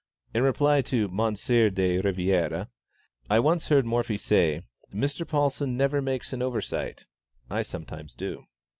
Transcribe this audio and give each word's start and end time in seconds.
In 0.33 0.41
reply 0.41 0.81
to 0.81 1.07
Mons. 1.09 1.45
de 1.45 1.69
Rivière, 2.01 2.69
I 3.29 3.37
once 3.39 3.69
heard 3.69 3.85
Morphy 3.85 4.17
say, 4.17 4.63
"Mr. 4.91 5.27
Paulsen 5.27 5.77
never 5.77 6.01
makes 6.01 6.33
an 6.33 6.41
oversight; 6.41 7.05
I 7.51 7.61
sometimes 7.61 8.15
do." 8.15 8.47